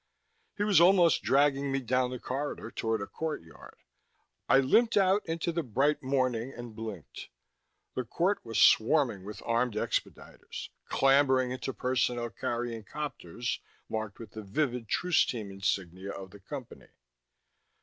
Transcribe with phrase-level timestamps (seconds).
[0.57, 3.77] He was almost dragging me down the corridor, toward a courtyard.
[4.49, 7.29] I limped out into the bright morning and blinked.
[7.93, 14.41] The court was swarming with armed expediters, clambering into personnel carrying copters marked with the
[14.41, 16.87] vivid truce team insignia of the Company.